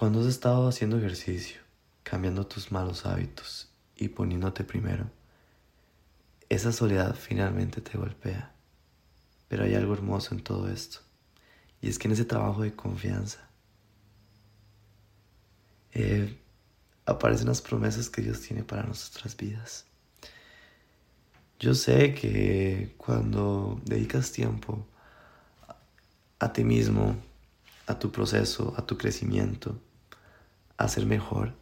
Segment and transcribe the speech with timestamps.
[0.00, 1.60] Cuando has estado haciendo ejercicio,
[2.04, 5.10] cambiando tus malos hábitos y poniéndote primero,
[6.48, 8.50] esa soledad finalmente te golpea.
[9.48, 11.00] Pero hay algo hermoso en todo esto.
[11.82, 13.46] Y es que en ese trabajo de confianza
[15.92, 16.34] eh,
[17.04, 19.84] aparecen las promesas que Dios tiene para nuestras vidas.
[21.58, 24.86] Yo sé que cuando dedicas tiempo
[26.38, 27.22] a ti mismo,
[27.86, 29.78] a tu proceso, a tu crecimiento,
[30.80, 31.54] a ser mejor,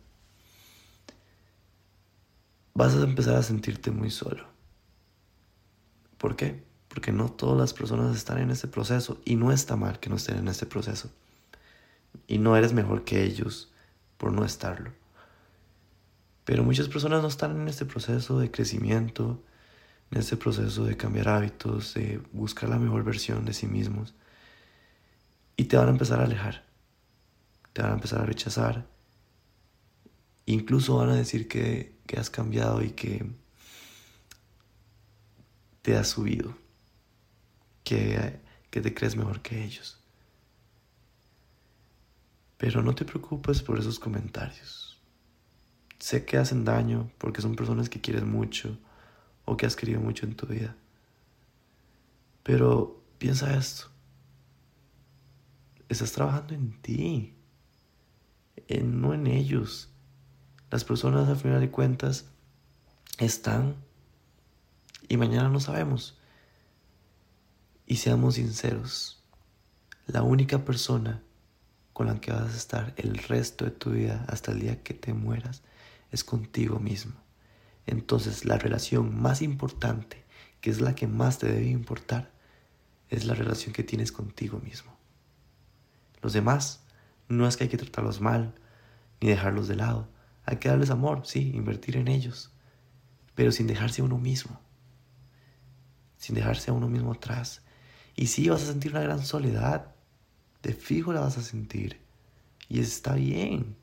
[2.74, 4.46] vas a empezar a sentirte muy solo.
[6.18, 6.62] ¿Por qué?
[6.88, 10.16] Porque no todas las personas están en ese proceso y no está mal que no
[10.16, 11.10] estén en ese proceso.
[12.28, 13.72] Y no eres mejor que ellos
[14.16, 14.92] por no estarlo.
[16.44, 19.42] Pero muchas personas no están en este proceso de crecimiento,
[20.12, 24.14] en este proceso de cambiar hábitos, de buscar la mejor versión de sí mismos.
[25.56, 26.64] Y te van a empezar a alejar,
[27.72, 28.97] te van a empezar a rechazar.
[30.48, 33.22] Incluso van a decir que, que has cambiado y que
[35.82, 36.56] te has subido,
[37.84, 38.40] que,
[38.70, 40.00] que te crees mejor que ellos.
[42.56, 44.98] Pero no te preocupes por esos comentarios.
[45.98, 48.78] Sé que hacen daño porque son personas que quieres mucho
[49.44, 50.74] o que has querido mucho en tu vida.
[52.42, 53.90] Pero piensa esto.
[55.90, 57.34] Estás trabajando en ti,
[58.66, 59.90] en, no en ellos.
[60.70, 62.26] Las personas al final de cuentas
[63.18, 63.76] están
[65.08, 66.18] y mañana no sabemos.
[67.86, 69.22] Y seamos sinceros,
[70.06, 71.22] la única persona
[71.94, 74.94] con la que vas a estar el resto de tu vida hasta el día que
[74.94, 75.62] te mueras
[76.10, 77.14] es contigo mismo.
[77.86, 80.24] Entonces la relación más importante,
[80.60, 82.30] que es la que más te debe importar,
[83.08, 84.92] es la relación que tienes contigo mismo.
[86.20, 86.80] Los demás
[87.28, 88.54] no es que hay que tratarlos mal
[89.20, 90.08] ni dejarlos de lado.
[90.48, 92.50] Hay que darles amor, sí, invertir en ellos,
[93.34, 94.58] pero sin dejarse a uno mismo,
[96.16, 97.60] sin dejarse a uno mismo atrás.
[98.16, 99.94] Y sí vas a sentir una gran soledad,
[100.62, 102.00] de fijo la vas a sentir,
[102.66, 103.76] y está bien,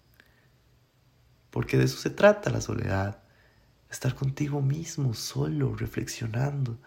[1.52, 3.22] porque de eso se trata la soledad,
[3.92, 6.80] estar contigo mismo, solo, reflexionando.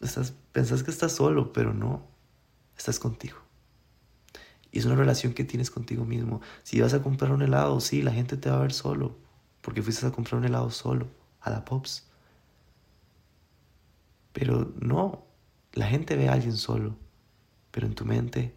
[0.00, 2.08] Estás, pensás que estás solo, pero no,
[2.76, 3.38] estás contigo.
[4.72, 6.40] Y es una relación que tienes contigo mismo.
[6.62, 9.16] Si vas a comprar un helado, sí, la gente te va a ver solo,
[9.62, 11.08] porque fuiste a comprar un helado solo,
[11.40, 12.06] a la Pops.
[14.32, 15.24] Pero no,
[15.72, 16.96] la gente ve a alguien solo,
[17.70, 18.54] pero en tu mente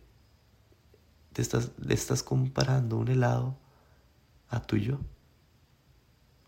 [1.33, 3.57] te estás, le estás comparando un helado
[4.49, 4.99] a tuyo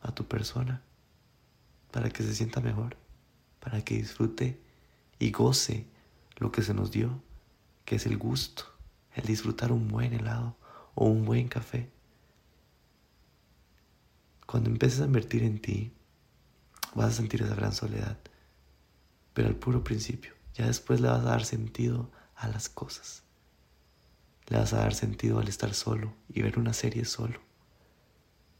[0.01, 0.83] a tu persona
[1.91, 2.97] para que se sienta mejor,
[3.59, 4.61] para que disfrute
[5.17, 5.87] y goce
[6.37, 7.21] lo que se nos dio,
[7.85, 8.65] que es el gusto,
[9.15, 10.55] el disfrutar un buen helado
[10.93, 11.89] o un buen café.
[14.45, 15.91] Cuando empieces a invertir en ti,
[16.93, 18.17] vas a sentir esa gran soledad,
[19.33, 23.23] pero al puro principio, ya después le vas a dar sentido a las cosas.
[24.47, 27.39] Le vas a dar sentido al estar solo y ver una serie solo,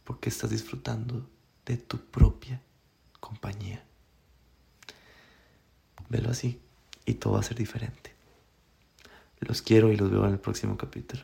[0.03, 1.29] porque estás disfrutando
[1.65, 2.61] de tu propia
[3.19, 3.83] compañía.
[6.09, 6.61] Velo así
[7.05, 8.14] y todo va a ser diferente.
[9.39, 11.23] Los quiero y los veo en el próximo capítulo.